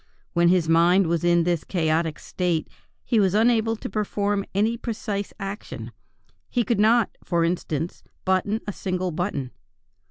While 0.33 0.47
his 0.47 0.67
mind 0.67 1.05
was 1.05 1.23
in 1.23 1.43
this 1.43 1.63
chaotic 1.63 2.17
state 2.17 2.67
he 3.05 3.19
was 3.19 3.35
unable 3.35 3.75
to 3.75 3.87
perform 3.87 4.45
any 4.55 4.75
precise 4.75 5.31
action; 5.39 5.91
he 6.49 6.63
could 6.63 6.79
not, 6.79 7.15
for 7.23 7.43
instance, 7.45 8.03
button 8.25 8.61
a 8.65 8.73
single 8.73 9.11
button.... 9.11 9.51